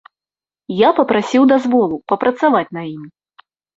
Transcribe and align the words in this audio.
Я 0.75 0.87
папрасіў 0.99 1.43
дазволу 1.53 1.95
папрацаваць 2.13 2.67
на 2.79 2.87
ім. 2.95 3.03